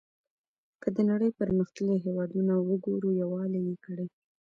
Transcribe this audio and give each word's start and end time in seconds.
که 0.81 0.87
د 0.95 0.97
نړۍ 1.09 1.29
پرمختللي 1.39 1.97
هېوادونه 2.05 2.53
وګورو 2.67 3.09
یووالی 3.21 3.61
یې 3.69 3.75
کړی. 3.85 4.07